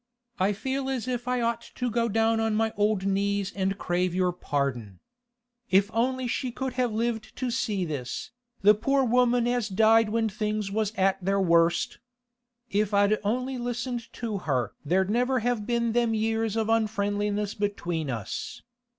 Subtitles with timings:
[0.39, 4.15] I feel as if I'd ought to go down on my old knees and crave
[4.15, 4.99] your pardon.
[5.69, 8.31] If only she could have lived to see this,
[8.63, 11.99] the poor woman as died when things was at their worst!
[12.71, 18.09] If I'd only listened to her there'd never have been them years of unfriendliness between
[18.09, 18.63] us.